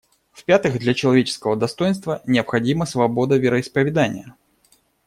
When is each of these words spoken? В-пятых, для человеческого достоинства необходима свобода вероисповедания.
В-пятых, 0.31 0.79
для 0.79 0.95
человеческого 0.95 1.55
достоинства 1.55 2.23
необходима 2.25 2.87
свобода 2.87 3.37
вероисповедания. 3.37 4.35